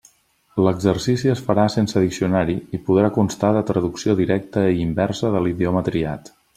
[0.67, 5.89] L'exercici es farà sense diccionari i podrà constar de traducció directa i inversa de l'idioma
[5.93, 6.39] triat.